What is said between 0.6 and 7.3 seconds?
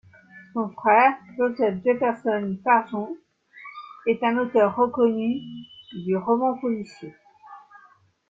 frère, Joseph Jefferson Farjeon, est un auteur reconnu de roman policier.